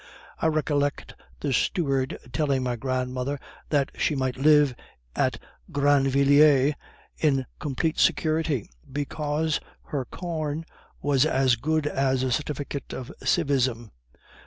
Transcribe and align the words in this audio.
I 0.39 0.47
recollect 0.47 1.13
the 1.41 1.53
steward 1.53 2.17
telling 2.33 2.63
my 2.63 2.75
grandmother 2.75 3.39
that 3.69 3.91
she 3.99 4.15
might 4.15 4.35
live 4.35 4.73
at 5.15 5.37
Grandvilliers 5.71 6.73
in 7.19 7.45
complete 7.59 7.99
security, 7.99 8.71
because 8.91 9.59
her 9.89 10.05
corn 10.05 10.65
was 11.03 11.23
as 11.23 11.55
good 11.55 11.85
as 11.85 12.23
a 12.23 12.31
certificate 12.31 12.93
of 12.93 13.11
civism. 13.23 13.91